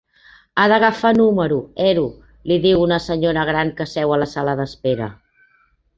[0.61, 1.59] Ha d'agafar número
[1.91, 2.07] ero
[2.51, 5.15] —li diu una senyora gran que seu a la sala d'espera.